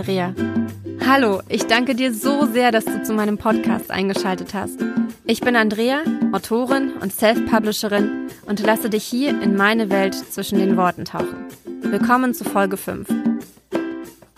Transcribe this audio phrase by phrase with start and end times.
[0.00, 0.32] Andrea.
[1.06, 4.78] Hallo, ich danke dir so sehr, dass du zu meinem Podcast eingeschaltet hast.
[5.26, 5.98] Ich bin Andrea,
[6.32, 11.44] Autorin und Self-Publisherin und lasse dich hier in meine Welt zwischen den Worten tauchen.
[11.82, 13.08] Willkommen zu Folge 5.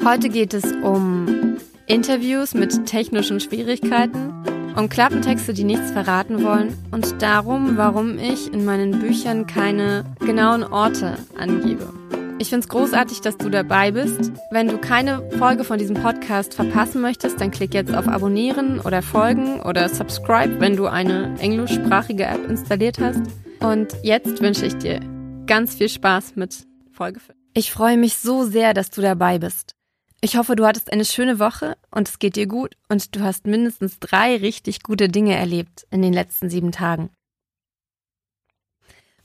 [0.04, 4.32] Heute geht es um Interviews mit technischen Schwierigkeiten,
[4.76, 10.64] um Klappentexte, die nichts verraten wollen und darum, warum ich in meinen Büchern keine genauen
[10.64, 12.01] Orte angebe.
[12.42, 14.32] Ich finde es großartig, dass du dabei bist.
[14.50, 19.00] Wenn du keine Folge von diesem Podcast verpassen möchtest, dann klick jetzt auf Abonnieren oder
[19.00, 23.22] Folgen oder Subscribe, wenn du eine englischsprachige App installiert hast.
[23.60, 24.98] Und jetzt wünsche ich dir
[25.46, 27.38] ganz viel Spaß mit Folge 5.
[27.54, 29.76] Ich freue mich so sehr, dass du dabei bist.
[30.20, 33.46] Ich hoffe, du hattest eine schöne Woche und es geht dir gut und du hast
[33.46, 37.10] mindestens drei richtig gute Dinge erlebt in den letzten sieben Tagen.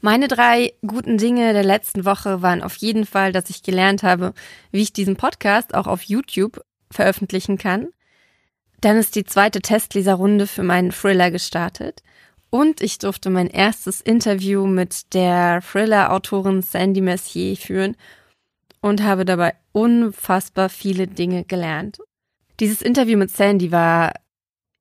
[0.07, 4.33] Meine drei guten Dinge der letzten Woche waren auf jeden Fall, dass ich gelernt habe,
[4.71, 7.89] wie ich diesen Podcast auch auf YouTube veröffentlichen kann.
[8.79, 12.03] Dann ist die zweite Testleserrunde für meinen Thriller gestartet.
[12.49, 17.97] Und ich durfte mein erstes Interview mit der Thriller-Autorin Sandy Messier führen
[18.79, 21.97] und habe dabei unfassbar viele Dinge gelernt.
[22.61, 24.13] Dieses Interview mit Sandy war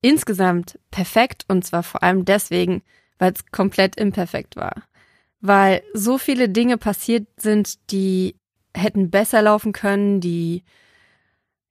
[0.02, 2.82] insgesamt perfekt und zwar vor allem deswegen,
[3.18, 4.84] weil es komplett imperfekt war
[5.46, 8.36] weil so viele Dinge passiert sind, die
[8.74, 10.64] hätten besser laufen können, die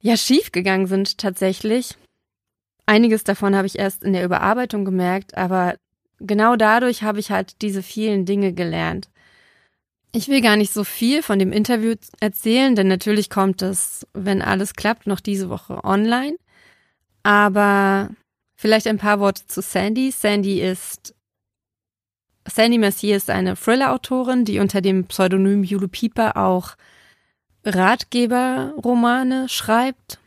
[0.02, 1.96] ja schief gegangen sind tatsächlich.
[2.86, 5.76] Einiges davon habe ich erst in der Überarbeitung gemerkt, aber
[6.20, 9.10] genau dadurch habe ich halt diese vielen Dinge gelernt.
[10.12, 14.42] Ich will gar nicht so viel von dem Interview erzählen, denn natürlich kommt es, wenn
[14.42, 16.38] alles klappt, noch diese Woche online.
[17.24, 18.12] Aber
[18.56, 20.12] vielleicht ein paar Worte zu Sandy.
[20.12, 21.15] Sandy ist
[22.48, 26.76] Sandy Mercier ist eine Thriller-Autorin, die unter dem Pseudonym Jule Pieper auch
[27.66, 30.20] Ratgeberromane schreibt.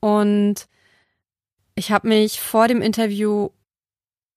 [0.00, 0.66] Und
[1.74, 3.50] ich habe mich vor dem Interview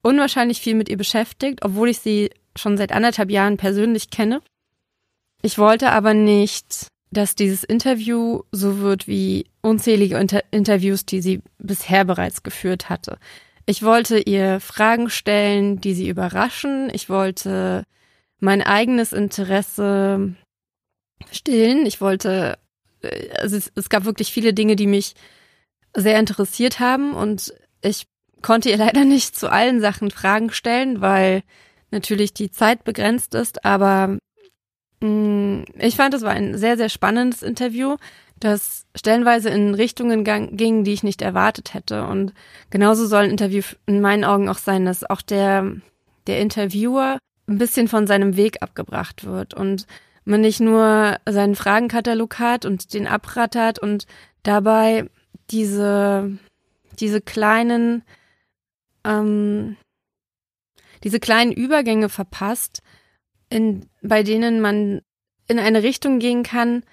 [0.02, 4.42] unwahrscheinlich viel mit ihr beschäftigt, obwohl ich sie schon seit anderthalb Jahren persönlich kenne.
[5.42, 11.42] Ich wollte aber nicht, dass dieses Interview so wird wie unzählige Inter Interviews, die sie
[11.58, 13.18] bisher bereits geführt hatte.
[13.66, 16.90] Ich wollte ihr Fragen stellen, die sie überraschen.
[16.94, 17.84] Ich wollte
[18.40, 20.36] mein eigenes Interesse
[21.32, 21.86] stillen.
[21.86, 22.58] Ich wollte,
[23.02, 25.16] äh, also es, es gab wirklich viele Dinge, die mich
[25.96, 28.08] sehr interessiert haben und ich
[28.42, 31.42] konnte ihr leider nicht zu allen Sachen Fragen stellen, weil
[31.92, 34.18] natürlich die Zeit begrenzt ist, aber
[35.02, 37.96] mh, mm, ich fand, es war ein sehr, sehr spannendes Interview
[38.40, 42.06] das stellenweise in Richtungen ging, die ich nicht erwartet hätte.
[42.06, 42.34] Und
[42.70, 45.72] genauso soll ein Interview in meinen Augen auch sein, dass auch der,
[46.28, 49.86] der Interviewer ein bisschen von seinem Weg abgebracht wird und
[50.26, 54.08] man nicht nur seinen Fragenkatalog hat und den abrattert und
[54.44, 55.08] dabei
[55.52, 56.38] diese,
[57.00, 58.04] diese kleinen,
[59.04, 59.78] ähm,
[61.04, 62.82] diese kleinen Übergänge verpasst,
[63.50, 65.02] in, bei denen man
[65.48, 66.84] in eine Richtung gehen kann,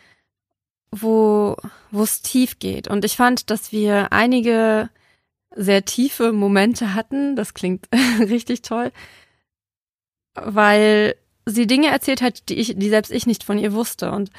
[0.93, 1.57] wo
[1.93, 2.89] wo es tief geht.
[2.89, 4.89] Und ich fand, dass wir einige
[5.55, 7.37] sehr tiefe Momente hatten.
[7.37, 7.89] Das klingt
[8.19, 8.91] richtig toll,
[10.35, 11.15] weil
[11.45, 14.31] sie Dinge erzählt hat, die ich, die selbst ich nicht von ihr wusste und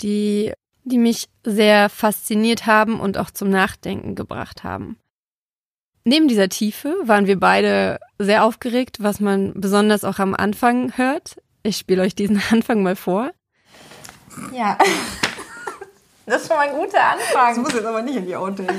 [0.00, 0.52] die,
[0.84, 4.96] die mich sehr fasziniert haben und auch zum Nachdenken gebracht haben.
[6.04, 11.36] Neben dieser Tiefe waren wir beide sehr aufgeregt, was man besonders auch am Anfang hört.
[11.62, 13.32] Ich spiele euch diesen Anfang mal vor.
[14.52, 14.78] Ja.
[16.30, 17.48] Das ist schon mal ein guter Anfang.
[17.48, 18.76] Das muss jetzt aber nicht in die Outtakes.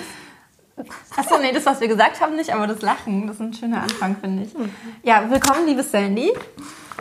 [1.17, 3.83] Achso, nee, das, was wir gesagt haben, nicht, aber das Lachen, das ist ein schöner
[3.83, 4.53] Anfang, finde ich.
[5.03, 6.31] Ja, willkommen, liebe Sandy.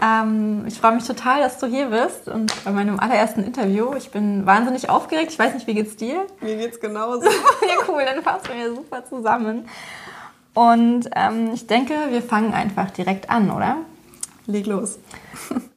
[0.03, 3.95] Ähm, ich freue mich total, dass du hier bist und bei meinem allerersten Interview.
[3.95, 5.31] Ich bin wahnsinnig aufgeregt.
[5.31, 6.27] Ich weiß nicht, wie geht's dir?
[6.41, 7.27] Mir geht's genauso.
[7.29, 9.69] ja, cool, dann passen wir super zusammen.
[10.53, 13.77] Und ähm, ich denke, wir fangen einfach direkt an, oder?
[14.47, 14.99] Leg los.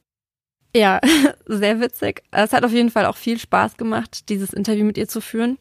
[0.74, 1.00] Ja,
[1.46, 2.22] sehr witzig.
[2.30, 5.58] Es hat auf jeden Fall auch viel Spaß gemacht, dieses Interview mit ihr zu führen.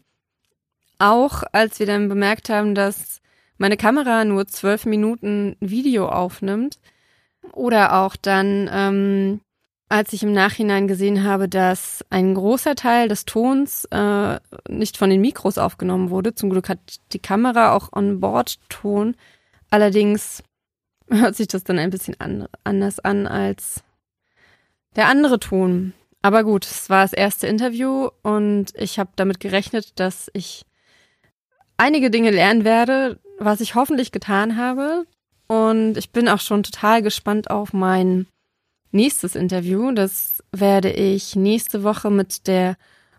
[0.98, 3.22] Auch als wir dann bemerkt haben, dass
[3.58, 6.80] meine Kamera nur zwölf Minuten Video aufnimmt.
[7.52, 9.42] Oder auch dann, ähm,
[9.90, 14.40] als ich im Nachhinein gesehen habe, dass ein großer Teil des Tons äh,
[14.70, 16.34] nicht von den Mikros aufgenommen wurde.
[16.34, 16.80] Zum Glück hat
[17.12, 19.16] die Kamera auch On-Board-Ton.
[19.70, 20.42] Allerdings
[21.10, 23.84] hört sich das dann ein bisschen an, anders an als
[24.96, 25.94] der andere Ton.
[26.22, 30.66] Aber gut, es war das erste Interview und ich habe damit gerechnet, dass ich
[31.78, 35.06] einige Dinge lernen werde, was ich hoffentlich getan habe.
[35.48, 38.28] Und ich bin auch schon total gespannt auf mein
[38.92, 39.92] nächstes Interview.
[39.92, 42.78] Das werde ich nächste Woche mit der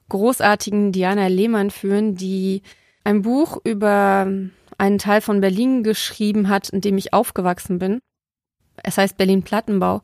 [0.08, 2.62] großartigen Diana Lehmann führen, die
[3.04, 4.26] ein Buch über
[4.78, 8.00] einen Teil von Berlin geschrieben hat, in dem ich aufgewachsen bin.
[8.82, 10.02] Es heißt Berlin Plattenbau.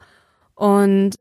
[0.54, 1.14] Und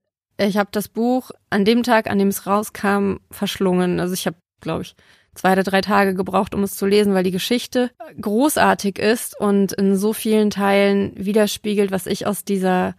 [0.48, 4.00] ich habe das Buch an dem Tag, an dem es rauskam, verschlungen.
[4.00, 4.96] Also ich habe, glaube ich,
[5.36, 9.74] zwei oder drei Tage gebraucht, um es zu lesen, weil die Geschichte großartig ist und
[9.74, 12.96] in so vielen Teilen widerspiegelt, was ich aus dieser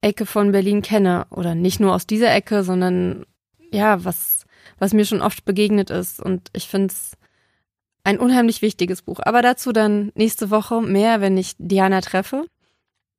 [0.00, 1.26] Ecke von Berlin kenne.
[1.30, 3.26] Oder nicht nur aus dieser Ecke, sondern
[3.72, 4.44] ja, was,
[4.78, 6.20] was mir schon oft begegnet ist.
[6.20, 7.12] Und ich finde es
[8.04, 9.20] ein unheimlich wichtiges Buch.
[9.22, 12.44] Aber dazu dann nächste Woche mehr, wenn ich Diana treffe.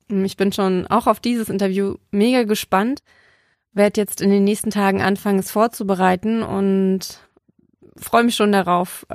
[0.10, 3.04] Ich bin schon auch auf dieses Interview mega gespannt.
[3.78, 7.22] Werde jetzt in den nächsten Tagen anfangen, es vorzubereiten und
[7.96, 9.06] freue mich schon darauf,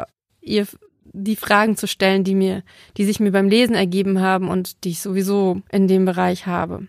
[0.40, 0.66] ihr
[1.04, 2.62] die Fragen zu stellen, die mir,
[2.96, 6.88] die sich mir beim Lesen ergeben haben und die ich sowieso in dem Bereich habe.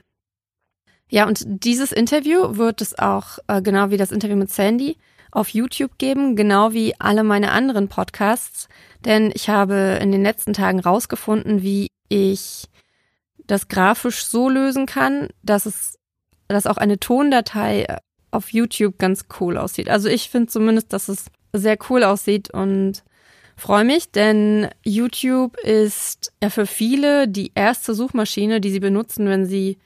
[1.09, 4.97] Ja, und dieses Interview wird es auch, äh, genau wie das Interview mit Sandy,
[5.31, 8.67] auf YouTube geben, genau wie alle meine anderen Podcasts,
[9.03, 12.65] denn ich habe in den letzten Tagen rausgefunden, wie ich
[13.45, 15.99] das grafisch so lösen kann, dass es,
[16.47, 17.85] dass auch eine Tondatei
[18.31, 19.89] auf YouTube ganz cool aussieht.
[19.89, 23.03] Also ich finde zumindest, dass es sehr cool aussieht und
[23.55, 29.45] freue mich, denn YouTube ist ja für viele die erste Suchmaschine, die sie benutzen, wenn
[29.45, 29.77] sie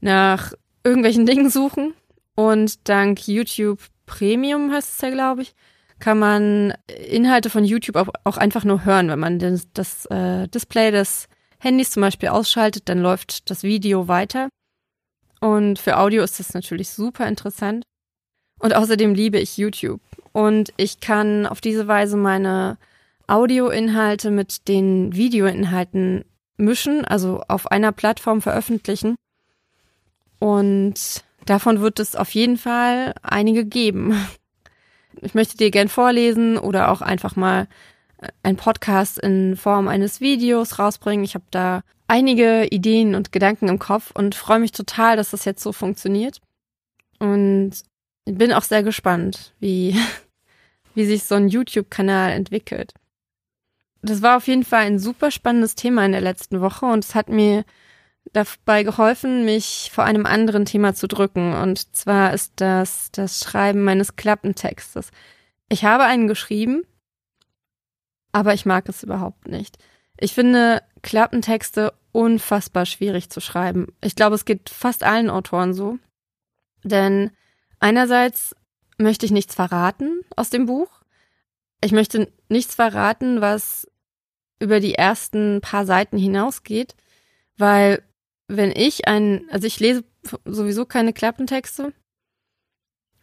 [0.00, 0.52] nach
[0.84, 1.94] irgendwelchen Dingen suchen.
[2.34, 5.54] Und dank YouTube Premium heißt es ja, glaube ich,
[5.98, 6.74] kann man
[7.08, 9.08] Inhalte von YouTube auch, auch einfach nur hören.
[9.08, 11.28] Wenn man das, das äh, Display des
[11.58, 14.48] Handys zum Beispiel ausschaltet, dann läuft das Video weiter.
[15.42, 17.84] Und für Audio ist das natürlich super interessant.
[18.60, 20.00] Und außerdem liebe ich YouTube.
[20.32, 22.78] Und ich kann auf diese Weise meine
[23.26, 26.24] Audioinhalte mit den Videoinhalten
[26.56, 29.16] mischen, also auf einer Plattform veröffentlichen.
[30.38, 34.14] Und Davon wird es auf jeden Fall einige geben.
[35.20, 37.68] Ich möchte dir gern vorlesen oder auch einfach mal
[38.18, 41.24] äh, ein Podcast in Form eines Videos rausbringen.
[41.24, 45.44] Ich habe da einige Ideen und Gedanken im Kopf und freue mich total, dass das
[45.44, 46.40] jetzt so funktioniert.
[47.18, 47.72] Und
[48.24, 49.96] bin auch sehr gespannt, wie,
[50.94, 52.94] wie sich so ein YouTube-Kanal entwickelt.
[54.02, 57.14] Das war auf jeden Fall ein super spannendes Thema in der letzten Woche und es
[57.14, 57.64] hat mir
[58.32, 61.54] dabei geholfen, mich vor einem anderen Thema zu drücken.
[61.54, 65.10] Und zwar ist das das Schreiben meines Klappentextes.
[65.68, 66.82] Ich habe einen geschrieben,
[68.32, 69.78] aber ich mag es überhaupt nicht.
[70.18, 73.88] Ich finde Klappentexte unfassbar schwierig zu schreiben.
[74.02, 75.98] Ich glaube, es geht fast allen Autoren so.
[76.84, 77.30] Denn
[77.80, 78.54] einerseits
[78.98, 81.02] möchte ich nichts verraten aus dem Buch.
[81.82, 83.88] Ich möchte nichts verraten, was
[84.60, 86.94] über die ersten paar Seiten hinausgeht,
[87.56, 88.02] weil
[88.46, 90.04] wenn ich ein, also ich lese
[90.44, 91.92] sowieso keine Klappentexte.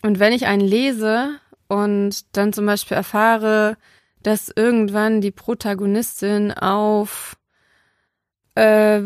[0.02, 3.78] Und wenn ich einen lese und dann zum Beispiel erfahre,
[4.22, 7.38] dass irgendwann die Protagonistin auf
[8.60, 9.02] äh,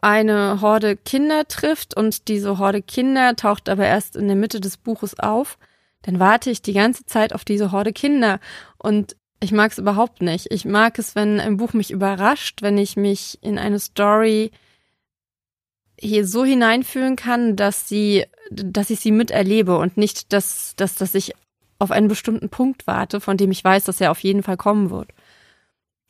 [0.00, 4.76] eine Horde Kinder trifft und diese Horde Kinder taucht aber erst in der Mitte des
[4.76, 5.58] Buches auf,
[6.02, 8.38] dann warte ich die ganze Zeit auf diese Horde Kinder.
[8.78, 10.50] Und ich mag es überhaupt nicht.
[10.50, 14.52] Ich mag es, wenn ein Buch mich überrascht, wenn ich mich in eine Story
[15.98, 21.14] hier so hineinfühlen kann, dass sie, dass ich sie miterlebe und nicht, dass, dass, dass
[21.14, 21.32] ich
[21.78, 24.90] auf einen bestimmten Punkt warte, von dem ich weiß, dass er auf jeden Fall kommen
[24.90, 25.08] wird.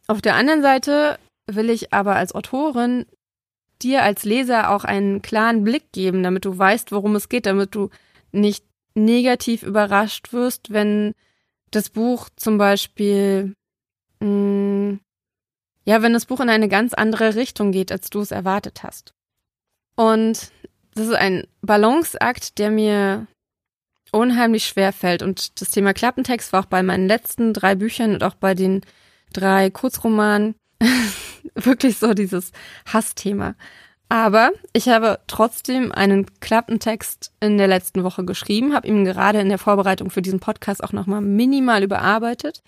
[0.08, 3.06] Auf der anderen Seite will ich aber als Autorin
[3.82, 7.74] dir als Leser auch einen klaren Blick geben, damit du weißt, worum es geht, damit
[7.74, 7.90] du
[8.32, 11.14] nicht negativ überrascht wirst, wenn
[11.70, 13.54] das Buch zum Beispiel,
[14.20, 15.00] mh, mm,
[15.84, 19.14] ja, wenn das Buch in eine ganz andere Richtung geht, als du es erwartet hast.
[19.94, 20.50] Und
[20.94, 23.26] das ist ein Balanceakt, der mir
[24.10, 25.22] unheimlich schwer fällt.
[25.22, 28.80] Und das Thema Klappentext war auch bei meinen letzten drei Büchern und auch bei den
[29.32, 30.56] drei Kurzromanen
[31.54, 32.52] wirklich so dieses
[32.86, 33.54] Hassthema.
[34.08, 39.48] Aber ich habe trotzdem einen Klappentext in der letzten Woche geschrieben, habe ihn gerade in
[39.48, 42.62] der Vorbereitung für diesen Podcast auch nochmal minimal überarbeitet.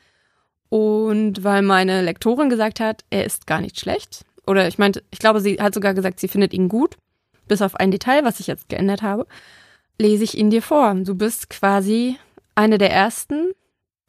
[0.68, 4.24] Und weil meine Lektorin gesagt hat, er ist gar nicht schlecht.
[4.46, 6.96] Oder ich meinte, ich glaube, sie hat sogar gesagt, sie findet ihn gut
[7.48, 9.26] bis auf ein Detail, was ich jetzt geändert habe,
[9.98, 10.94] lese ich ihn dir vor.
[10.94, 12.16] Du bist quasi
[12.54, 13.52] eine der ersten,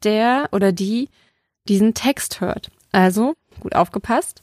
[0.04, 1.10] der oder die
[1.68, 2.70] diesen Text hört.
[2.92, 4.42] Also, gut aufgepasst.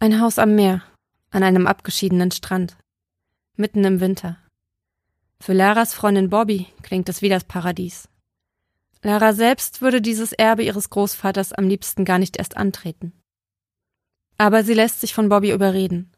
[0.00, 0.84] Ein Haus am Meer,
[1.32, 2.76] an einem abgeschiedenen Strand,
[3.56, 4.38] mitten im Winter.
[5.40, 8.08] Für Laras Freundin Bobby klingt es wie das Paradies.
[9.02, 13.12] Lara selbst würde dieses Erbe ihres Großvaters am liebsten gar nicht erst antreten.
[14.36, 16.12] Aber sie lässt sich von Bobby überreden.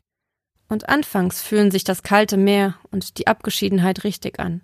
[0.68, 4.60] Und anfangs fühlen sich das kalte Meer und die Abgeschiedenheit richtig an.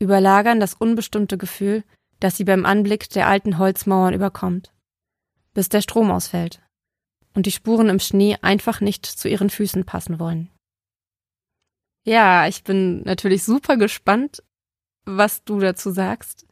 [0.00, 1.84] überlagern das unbestimmte Gefühl,
[2.18, 4.72] das sie beim Anblick der alten Holzmauern überkommt,
[5.54, 6.60] bis der Strom ausfällt
[7.34, 10.50] und die Spuren im Schnee einfach nicht zu ihren Füßen passen wollen.
[12.04, 14.42] Ja, ich bin natürlich super gespannt,
[15.04, 16.46] was du dazu sagst.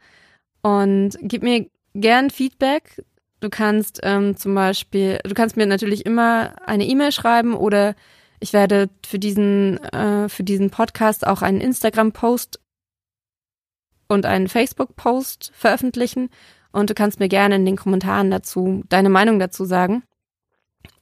[0.62, 3.04] Und gib mir gern Feedback.
[3.40, 7.94] Du kannst ähm, zum Beispiel, du kannst mir natürlich immer eine E-Mail schreiben oder
[8.40, 12.61] ich werde für diesen, äh, für diesen Podcast auch einen Instagram-Post
[14.08, 16.30] und einen Facebook-Post veröffentlichen.
[16.70, 20.02] Und du kannst mir gerne in den Kommentaren dazu deine Meinung dazu sagen.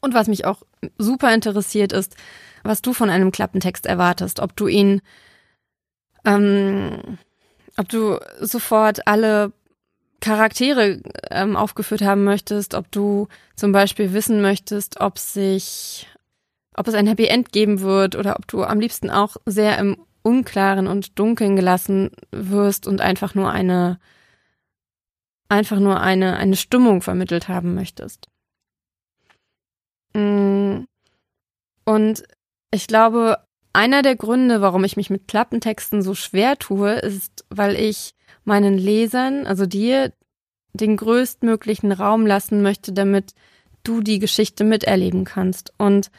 [0.01, 0.63] Und was mich auch
[0.99, 2.17] super interessiert ist,
[2.63, 5.01] was du von einem Klappentext erwartest, ob du ihn,
[6.25, 7.19] ähm,
[7.77, 9.53] ob du sofort alle
[10.21, 16.09] Charaktere ähm, aufgeführt haben möchtest, ob du zum Beispiel wissen möchtest, ob sich,
[16.75, 19.99] ob es ein Happy End geben wird oder ob du am liebsten auch sehr im
[20.23, 24.01] Unklaren und Dunkeln gelassen wirst und einfach nur eine,
[25.49, 28.27] einfach nur eine, eine Stimmung vermittelt haben möchtest.
[30.17, 30.87] Mm.
[31.85, 32.25] Und
[32.71, 33.39] ich glaube,
[33.73, 38.79] einer der Gründe, warum ich mich mit Klappentexten so schwer tue, ist, weil ich meinen
[38.79, 40.13] Lesern, also dir,
[40.73, 43.35] den größtmöglichen Raum lassen möchte, damit
[43.83, 45.73] du die Geschichte miterleben kannst.
[45.79, 46.11] Und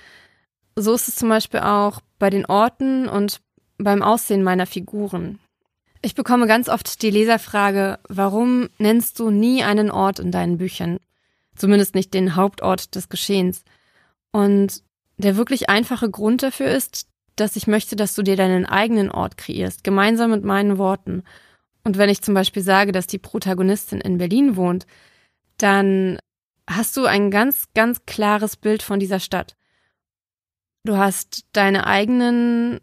[0.75, 3.41] so ist es zum Beispiel auch bei den Orten und
[3.77, 5.39] beim Aussehen meiner Figuren.
[6.01, 10.99] Ich bekomme ganz oft die Leserfrage, warum nennst du nie einen Ort in deinen Büchern?
[11.55, 13.63] Zumindest nicht den Hauptort des Geschehens.
[14.31, 14.83] Und
[15.17, 19.37] der wirklich einfache Grund dafür ist, dass ich möchte, dass du dir deinen eigenen Ort
[19.37, 21.23] kreierst, gemeinsam mit meinen Worten.
[21.83, 24.85] Und wenn ich zum Beispiel sage, dass die Protagonistin in Berlin wohnt,
[25.57, 26.19] dann
[26.69, 29.55] hast du ein ganz, ganz klares Bild von dieser Stadt.
[30.83, 32.79] Du hast deine eigenen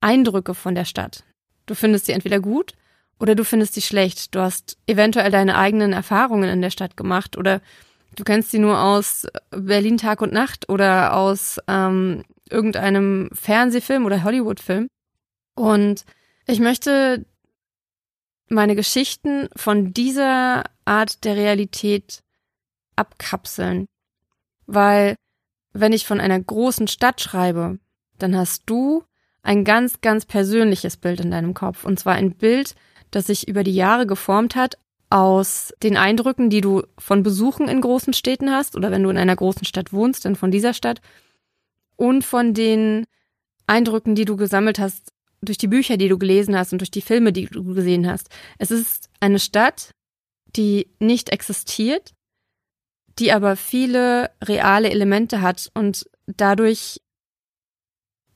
[0.00, 1.24] Eindrücke von der Stadt.
[1.66, 2.74] Du findest sie entweder gut
[3.18, 4.34] oder du findest sie schlecht.
[4.34, 7.60] Du hast eventuell deine eigenen Erfahrungen in der Stadt gemacht oder
[8.16, 14.24] du kennst sie nur aus Berlin Tag und Nacht oder aus ähm, irgendeinem Fernsehfilm oder
[14.24, 14.88] Hollywoodfilm.
[15.54, 16.04] Und
[16.46, 17.24] ich möchte
[18.48, 22.22] meine Geschichten von dieser Art der Realität
[22.96, 23.86] abkapseln.
[24.66, 25.16] Weil
[25.72, 27.78] wenn ich von einer großen Stadt schreibe,
[28.18, 29.04] dann hast du
[29.42, 31.84] ein ganz, ganz persönliches Bild in deinem Kopf.
[31.84, 32.74] Und zwar ein Bild,
[33.10, 34.78] das sich über die Jahre geformt hat
[35.10, 39.18] aus den Eindrücken, die du von Besuchen in großen Städten hast oder wenn du in
[39.18, 41.00] einer großen Stadt wohnst, dann von dieser Stadt
[41.96, 43.06] und von den
[43.66, 47.02] Eindrücken, die du gesammelt hast durch die Bücher, die du gelesen hast und durch die
[47.02, 48.28] Filme, die du gesehen hast.
[48.58, 49.92] Es ist eine Stadt,
[50.56, 52.14] die nicht existiert,
[53.18, 57.00] die aber viele reale Elemente hat und dadurch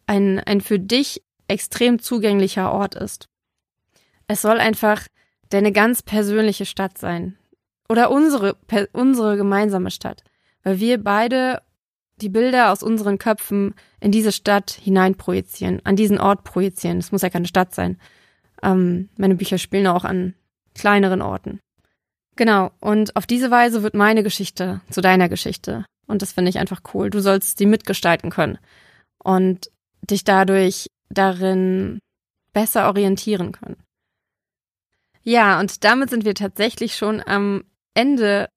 [0.07, 3.29] ein, ein für dich extrem zugänglicher Ort ist.
[4.27, 5.07] Es soll einfach
[5.51, 7.37] deine ganz persönliche Stadt sein.
[7.89, 8.57] Oder unsere,
[8.93, 10.23] unsere gemeinsame Stadt.
[10.63, 11.63] Weil wir beide
[12.21, 16.99] die Bilder aus unseren Köpfen in diese Stadt hineinprojizieren, an diesen Ort projizieren.
[16.99, 17.99] Es muss ja keine Stadt sein.
[18.63, 20.35] Ähm, meine Bücher spielen auch an
[20.75, 21.61] kleineren Orten.
[22.37, 25.85] Genau, und auf diese Weise wird meine Geschichte zu deiner Geschichte.
[26.07, 27.11] Und das finde ich einfach cool.
[27.11, 28.59] Du sollst sie mitgestalten können.
[29.23, 29.71] Und
[30.03, 31.99] dich dadurch darin
[32.53, 33.77] besser orientieren können.
[35.23, 38.49] Ja, und damit sind wir tatsächlich schon am Ende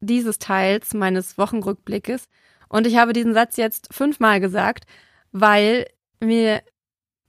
[0.00, 2.28] dieses Teils meines Wochenrückblickes.
[2.68, 4.84] Und ich habe diesen Satz jetzt fünfmal gesagt,
[5.32, 5.86] weil
[6.20, 6.62] mir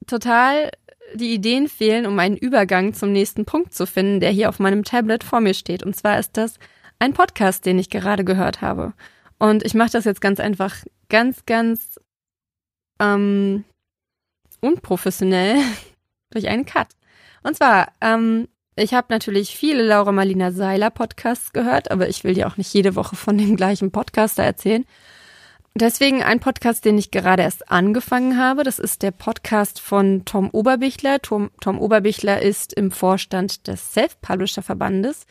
[0.05, 0.71] total
[1.15, 4.83] die Ideen fehlen, um einen Übergang zum nächsten Punkt zu finden, der hier auf meinem
[4.83, 5.83] Tablet vor mir steht.
[5.83, 6.55] Und zwar ist das
[6.99, 8.93] ein Podcast, den ich gerade gehört habe.
[9.39, 10.75] Und ich mache das jetzt ganz einfach,
[11.07, 11.99] ganz, ganz
[12.99, 13.63] ähm,
[14.61, 15.57] unprofessionell
[16.31, 16.89] durch einen Cut.
[17.41, 18.47] Und zwar, ähm,
[18.79, 22.73] ich habe natürlich viele Laura Marlina Seiler Podcasts gehört, aber ich will dir auch nicht
[22.73, 24.85] jede Woche von dem gleichen Podcaster erzählen.
[25.75, 28.63] Deswegen ein Podcast, den ich gerade erst angefangen habe.
[28.63, 31.21] Das ist der Podcast von Tom Oberbichler.
[31.21, 35.25] Tom, Tom Oberbichler ist im Vorstand des Self-Publisher Verbandes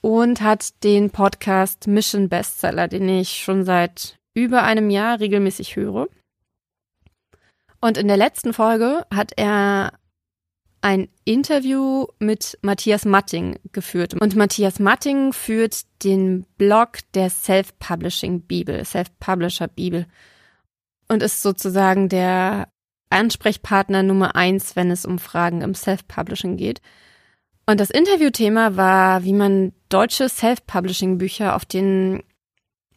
[0.00, 6.08] und hat den Podcast Mission Bestseller, den ich schon seit über einem Jahr regelmäßig höre.
[7.80, 9.92] Und in der letzten Folge hat er
[10.82, 14.14] ein Interview mit Matthias Matting geführt.
[14.14, 20.06] Und Matthias Matting führt den Blog der Self-Publishing Bibel, Self-Publisher Bibel.
[21.08, 22.68] Und ist sozusagen der
[23.10, 26.80] Ansprechpartner Nummer eins, wenn es um Fragen im Self-Publishing geht.
[27.66, 32.22] Und das Interviewthema war, wie man deutsche Self-Publishing-Bücher auf den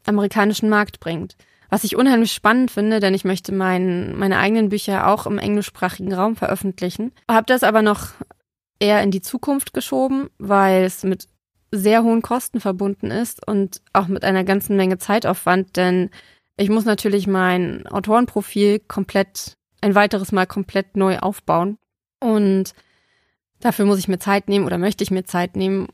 [0.05, 1.35] amerikanischen Markt bringt.
[1.73, 6.13] Was ich unheimlich spannend finde, denn ich möchte mein, meine eigenen Bücher auch im englischsprachigen
[6.13, 7.11] Raum veröffentlichen.
[7.27, 8.09] Habe das aber noch
[8.77, 11.27] eher in die Zukunft geschoben, weil es mit
[11.71, 16.11] sehr hohen Kosten verbunden ist und auch mit einer ganzen Menge Zeitaufwand, denn
[16.57, 21.79] ich muss natürlich mein Autorenprofil komplett, ein weiteres Mal komplett neu aufbauen.
[22.19, 22.75] Und
[23.61, 25.87] dafür muss ich mir Zeit nehmen oder möchte ich mir Zeit nehmen,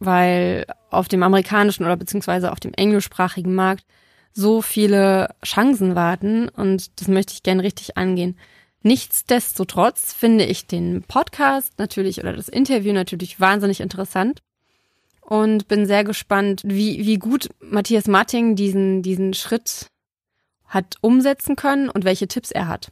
[0.00, 3.84] weil auf dem amerikanischen oder beziehungsweise auf dem englischsprachigen Markt
[4.32, 8.38] so viele Chancen warten und das möchte ich gern richtig angehen.
[8.82, 14.40] Nichtsdestotrotz finde ich den Podcast natürlich oder das Interview natürlich wahnsinnig interessant
[15.20, 19.86] und bin sehr gespannt, wie, wie gut Matthias Marting diesen, diesen Schritt
[20.66, 22.90] hat umsetzen können und welche Tipps er hat.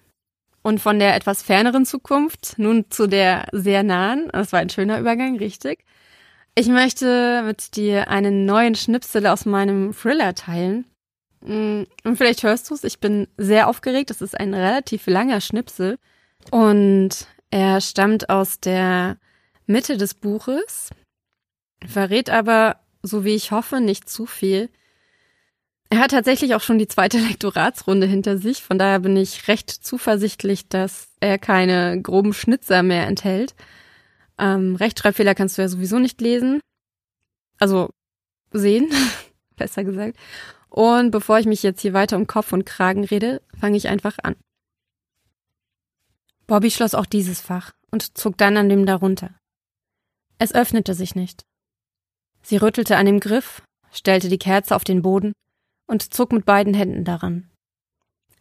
[0.63, 4.99] Und von der etwas ferneren Zukunft nun zu der sehr nahen, das war ein schöner
[4.99, 5.85] Übergang, richtig.
[6.55, 10.85] Ich möchte mit dir einen neuen Schnipsel aus meinem Thriller teilen.
[11.41, 14.11] Mm, und vielleicht hörst du es, ich bin sehr aufgeregt.
[14.11, 15.99] Das ist ein relativ langer Schnipsel.
[16.51, 19.19] Und er stammt aus der
[19.67, 20.91] Mitte des Buches,
[21.87, 24.71] verrät aber, so wie ich hoffe, nicht zu viel.
[25.91, 29.71] Er hat tatsächlich auch schon die zweite Lektoratsrunde hinter sich, von daher bin ich recht
[29.71, 33.55] zuversichtlich, dass er keine groben Schnitzer mehr enthält.
[34.39, 36.61] Ähm, Rechtschreibfehler kannst du ja sowieso nicht lesen.
[37.59, 37.91] Also
[38.53, 38.89] sehen,
[39.57, 40.17] besser gesagt.
[40.69, 44.19] Und bevor ich mich jetzt hier weiter um Kopf und Kragen rede, fange ich einfach
[44.23, 44.37] an.
[46.47, 49.35] Bobby schloss auch dieses Fach und zog dann an dem darunter.
[50.39, 51.43] Es öffnete sich nicht.
[52.43, 55.33] Sie rüttelte an dem Griff, stellte die Kerze auf den Boden
[55.87, 57.51] und zog mit beiden Händen daran.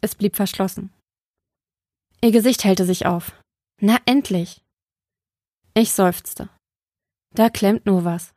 [0.02, 0.94] Es blieb verschlossen.
[2.22, 3.34] Ihr Gesicht hellte sich auf.
[3.82, 4.62] Na endlich.
[5.74, 6.50] Ich seufzte.
[7.34, 8.34] Da klemmt nur was.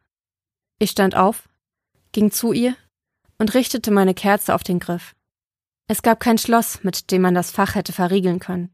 [0.78, 1.48] Ich stand auf,
[2.12, 2.76] ging zu ihr
[3.40, 5.16] und richtete meine Kerze auf den Griff.
[5.88, 8.70] Es gab kein Schloss, mit dem man das Fach hätte verriegeln können.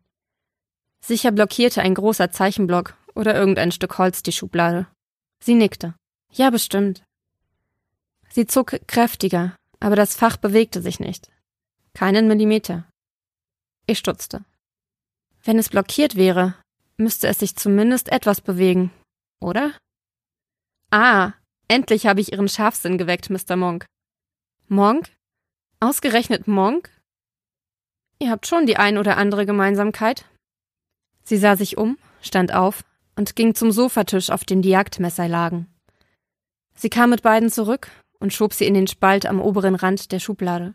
[1.01, 4.89] Sicher blockierte ein großer Zeichenblock oder irgendein Stück Holz die Schublade.
[5.39, 5.95] Sie nickte.
[6.33, 7.05] Ja, bestimmt.
[8.29, 11.31] Sie zog kräftiger, aber das Fach bewegte sich nicht.
[11.95, 12.85] Keinen Millimeter.
[13.87, 14.45] Ich stutzte.
[15.45, 16.57] Wenn es blockiert wäre,
[16.97, 18.91] müsste es sich zumindest etwas bewegen,
[19.39, 19.73] oder?
[20.91, 21.35] Ah,
[21.69, 23.55] endlich habe ich Ihren Scharfsinn geweckt, Mr.
[23.55, 23.87] Monk.
[24.69, 25.11] Monk?
[25.79, 26.91] Ausgerechnet Monk?
[28.19, 30.25] Ihr habt schon die ein oder andere Gemeinsamkeit.
[31.23, 32.83] Sie sah sich um, stand auf
[33.15, 35.69] und ging zum Sofatisch, auf dem die Jagdmesser lagen.
[36.75, 40.19] Sie kam mit beiden zurück und schob sie in den Spalt am oberen Rand der
[40.19, 40.75] Schublade.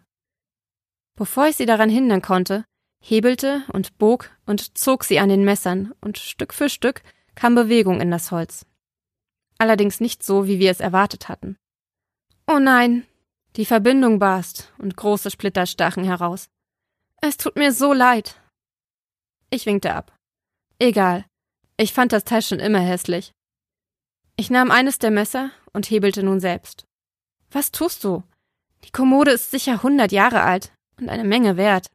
[1.17, 2.63] Bevor ich sie daran hindern konnte,
[3.03, 7.01] hebelte und bog und zog sie an den Messern, und Stück für Stück
[7.35, 8.65] kam Bewegung in das Holz.
[9.57, 11.57] Allerdings nicht so, wie wir es erwartet hatten.
[12.47, 13.05] Oh nein,
[13.55, 16.49] die Verbindung barst und große Splitter stachen heraus.
[17.21, 18.41] Es tut mir so leid.
[19.49, 20.15] Ich winkte ab.
[20.79, 21.25] Egal.
[21.77, 23.31] Ich fand das Teil schon immer hässlich.
[24.37, 26.85] Ich nahm eines der Messer und hebelte nun selbst.
[27.51, 28.23] Was tust du?
[28.85, 31.91] Die Kommode ist sicher hundert Jahre alt und eine Menge wert.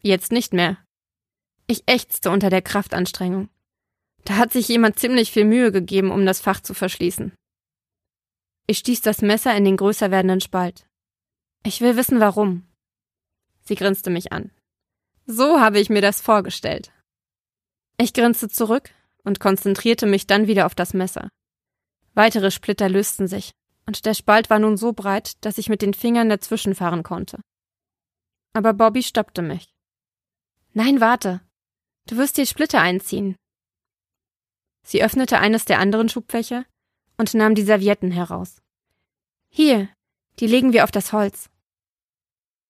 [0.00, 0.78] Jetzt nicht mehr.
[1.66, 3.48] Ich ächzte unter der Kraftanstrengung.
[4.24, 7.32] Da hat sich jemand ziemlich viel Mühe gegeben, um das Fach zu verschließen.
[8.66, 10.86] Ich stieß das Messer in den größer werdenden Spalt.
[11.64, 12.66] Ich will wissen, warum.
[13.60, 14.50] Sie grinste mich an.
[15.26, 16.92] So habe ich mir das vorgestellt.
[17.98, 18.90] Ich grinste zurück
[19.22, 21.28] und konzentrierte mich dann wieder auf das Messer.
[22.14, 23.52] Weitere Splitter lösten sich,
[23.86, 27.40] und der Spalt war nun so breit, dass ich mit den Fingern dazwischen fahren konnte.
[28.54, 29.74] Aber Bobby stoppte mich.
[30.72, 31.40] Nein, warte.
[32.06, 33.36] Du wirst die Splitter einziehen.
[34.86, 36.64] Sie öffnete eines der anderen Schubfächer
[37.16, 38.56] und nahm die Servietten heraus.
[39.48, 39.88] Hier,
[40.40, 41.48] die legen wir auf das Holz.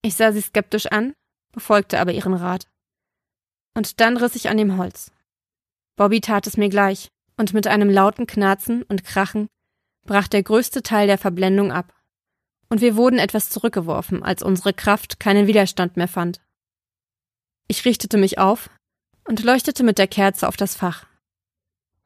[0.02, 1.14] Ich sah sie skeptisch an,
[1.52, 2.68] befolgte aber ihren Rat.
[3.74, 5.10] Und dann riss ich an dem Holz.
[5.96, 9.48] Bobby tat es mir gleich, und mit einem lauten Knarzen und Krachen
[10.04, 11.94] brach der größte Teil der Verblendung ab.
[12.68, 16.40] Und wir wurden etwas zurückgeworfen, als unsere Kraft keinen Widerstand mehr fand.
[17.66, 18.68] Ich richtete mich auf
[19.26, 21.06] und leuchtete mit der Kerze auf das Fach.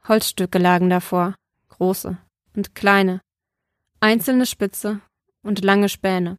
[0.06, 1.34] Holzstücke lagen davor,
[1.68, 2.16] große
[2.58, 3.20] und kleine,
[4.00, 5.00] einzelne Spitze
[5.42, 6.38] und lange Späne.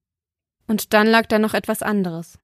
[0.67, 2.37] Und dann lag da noch etwas anderes.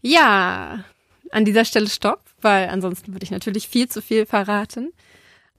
[0.00, 0.84] Ja,
[1.30, 4.92] an dieser Stelle stopp, weil ansonsten würde ich natürlich viel zu viel verraten.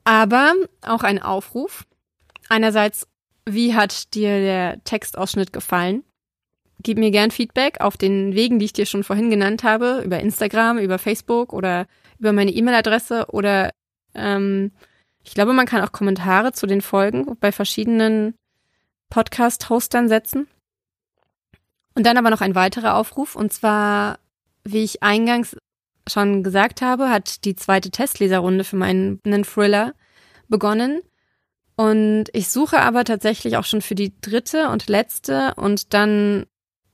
[0.03, 1.85] Aber auch ein Aufruf.
[2.49, 3.07] Einerseits,
[3.45, 6.03] wie hat dir der Textausschnitt gefallen?
[6.81, 10.19] Gib mir gern Feedback auf den Wegen, die ich dir schon vorhin genannt habe, über
[10.19, 11.85] Instagram, über Facebook oder
[12.17, 13.69] über meine E-Mail-Adresse oder
[14.15, 14.71] ähm,
[15.23, 18.35] ich glaube, man kann auch Kommentare zu den Folgen bei verschiedenen
[19.09, 20.47] Podcast-Hostern setzen.
[21.95, 24.19] Und dann aber noch ein weiterer Aufruf, und zwar,
[24.63, 25.55] wie ich eingangs
[26.09, 29.93] schon gesagt habe, hat die zweite Testleserrunde für meinen Thriller
[30.49, 31.01] begonnen.
[31.75, 36.45] Und ich suche aber tatsächlich auch schon für die dritte und letzte und dann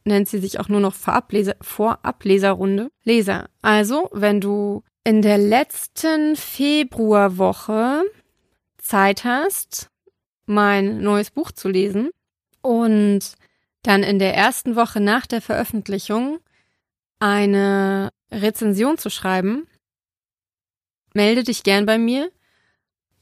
[0.06, 3.50] nennt sie sich auch nur noch Vorableser, Vorableserrunde Leser.
[3.62, 8.04] Also, wenn du in der letzten Februarwoche
[8.90, 9.92] Zeit hast,
[10.48, 12.10] mein neues Buch zu lesen
[12.64, 13.20] und
[13.84, 16.40] dann in der ersten Woche nach der Veröffentlichung
[17.20, 19.68] eine Rezension zu schreiben,
[21.14, 22.32] melde dich gern bei mir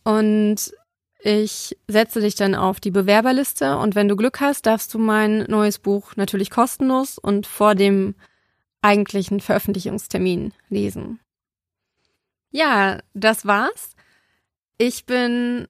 [0.05, 0.71] und
[1.19, 5.39] ich setze dich dann auf die Bewerberliste und wenn du Glück hast, darfst du mein
[5.49, 8.15] neues Buch natürlich kostenlos und vor dem
[8.81, 11.19] eigentlichen Veröffentlichungstermin lesen.
[12.51, 13.96] Ja, das war's.
[14.77, 15.67] Ich bin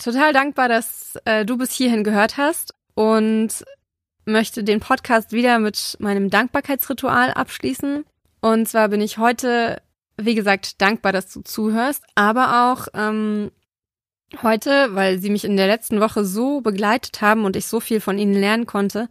[0.00, 3.64] total dankbar, dass äh, du bis hierhin gehört hast und
[4.24, 8.04] möchte den Podcast wieder mit meinem Dankbarkeitsritual abschließen.
[8.40, 9.80] Und zwar bin ich heute,
[10.16, 13.50] wie gesagt, dankbar, dass du zuhörst, aber auch ähm,
[14.42, 18.00] heute, weil sie mich in der letzten Woche so begleitet haben und ich so viel
[18.00, 19.08] von ihnen lernen konnte,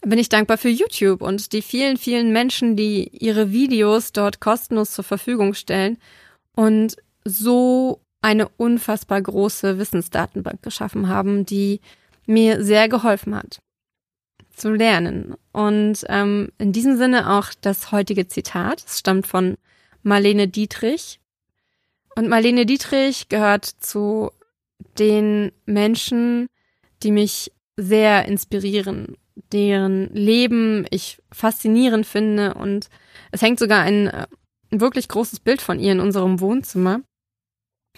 [0.00, 4.92] bin ich dankbar für YouTube und die vielen, vielen Menschen, die ihre Videos dort kostenlos
[4.92, 5.98] zur Verfügung stellen
[6.54, 11.80] und so eine unfassbar große Wissensdatenbank geschaffen haben, die
[12.26, 13.60] mir sehr geholfen hat
[14.50, 15.36] zu lernen.
[15.52, 18.82] Und ähm, in diesem Sinne auch das heutige Zitat.
[18.84, 19.56] Es stammt von
[20.02, 21.20] Marlene Dietrich.
[22.16, 24.32] Und Marlene Dietrich gehört zu
[24.98, 26.48] den Menschen,
[27.04, 29.18] die mich sehr inspirieren,
[29.52, 32.54] deren Leben ich faszinierend finde.
[32.54, 32.88] Und
[33.30, 34.26] es hängt sogar ein, ein
[34.72, 37.02] äh, wirklich großes Bild von ihr in unserem Wohnzimmer,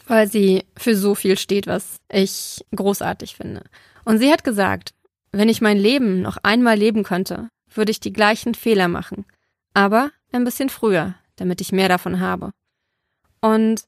[0.07, 3.65] weil sie für so viel steht, was ich großartig finde.
[4.05, 4.95] Und sie hat gesagt,
[5.33, 9.27] wenn ich mein Leben noch einmal leben könnte, würde ich die gleichen Fehler machen,
[9.75, 12.51] aber ein bisschen früher, damit ich mehr davon habe.
[13.41, 13.85] Und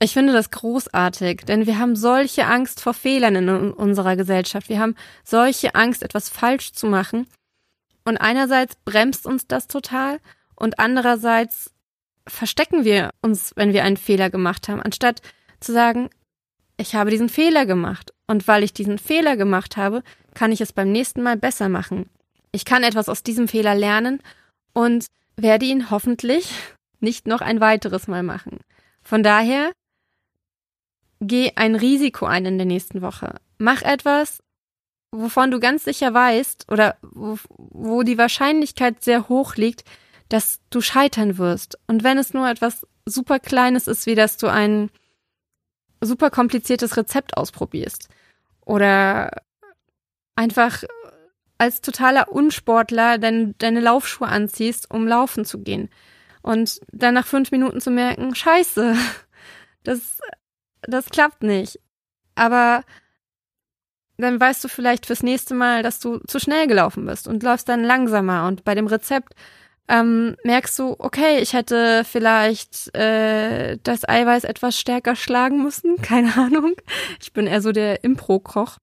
[0.00, 4.68] ich finde das großartig, denn wir haben solche Angst vor Fehlern in unserer Gesellschaft.
[4.68, 7.26] Wir haben solche Angst, etwas falsch zu machen.
[8.04, 10.20] Und einerseits bremst uns das total
[10.56, 11.70] und andererseits
[12.26, 15.22] verstecken wir uns, wenn wir einen Fehler gemacht haben, anstatt
[15.64, 16.10] zu sagen,
[16.76, 18.12] ich habe diesen Fehler gemacht.
[18.26, 20.02] Und weil ich diesen Fehler gemacht habe,
[20.34, 22.08] kann ich es beim nächsten Mal besser machen.
[22.52, 24.20] Ich kann etwas aus diesem Fehler lernen
[24.72, 26.50] und werde ihn hoffentlich
[27.00, 28.60] nicht noch ein weiteres Mal machen.
[29.02, 29.72] Von daher,
[31.20, 33.36] geh ein Risiko ein in der nächsten Woche.
[33.58, 34.42] Mach etwas,
[35.10, 39.84] wovon du ganz sicher weißt oder wo, wo die Wahrscheinlichkeit sehr hoch liegt,
[40.28, 41.78] dass du scheitern wirst.
[41.86, 44.90] Und wenn es nur etwas super Kleines ist, wie dass du ein
[46.04, 48.08] super kompliziertes Rezept ausprobierst
[48.64, 49.42] oder
[50.36, 50.84] einfach
[51.58, 55.88] als totaler Unsportler dein, deine Laufschuhe anziehst, um laufen zu gehen.
[56.42, 58.96] Und dann nach fünf Minuten zu merken, scheiße,
[59.82, 60.18] das,
[60.82, 61.80] das klappt nicht.
[62.34, 62.82] Aber
[64.16, 67.68] dann weißt du vielleicht fürs nächste Mal, dass du zu schnell gelaufen bist und läufst
[67.68, 68.46] dann langsamer.
[68.46, 69.34] Und bei dem Rezept
[69.88, 75.96] ähm, merkst du, okay, ich hätte vielleicht äh, das Eiweiß etwas stärker schlagen müssen.
[76.02, 76.72] Keine Ahnung.
[77.20, 78.78] Ich bin eher so der Impro-Koch.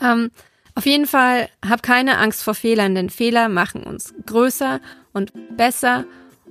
[0.00, 0.30] Ähm,
[0.74, 4.80] auf jeden Fall hab keine Angst vor Fehlern, denn Fehler machen uns größer
[5.12, 6.04] und besser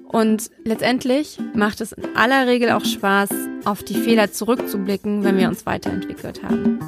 [0.09, 3.29] und letztendlich macht es in aller Regel auch Spaß,
[3.63, 6.79] auf die Fehler zurückzublicken, wenn wir uns weiterentwickelt haben.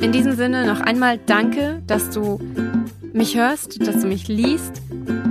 [0.00, 2.40] In diesem Sinne noch einmal danke, dass du
[3.12, 4.82] mich hörst, dass du mich liest.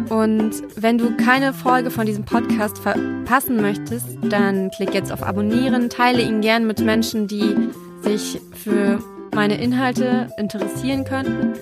[0.09, 5.89] Und wenn du keine Folge von diesem Podcast verpassen möchtest, dann klick jetzt auf Abonnieren,
[5.89, 7.55] teile ihn gern mit Menschen, die
[8.01, 8.99] sich für
[9.33, 11.53] meine Inhalte interessieren könnten.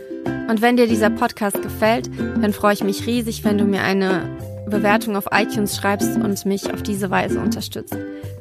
[0.49, 2.09] Und wenn dir dieser Podcast gefällt,
[2.41, 4.21] dann freue ich mich riesig, wenn du mir eine
[4.67, 7.97] Bewertung auf iTunes schreibst und mich auf diese Weise unterstützt.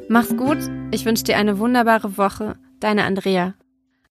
[0.09, 0.59] Mach's gut,
[0.93, 2.57] ich wünsche dir eine wunderbare Woche.
[2.79, 3.55] Deine Andrea.